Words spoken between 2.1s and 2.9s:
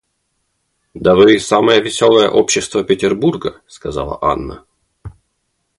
общество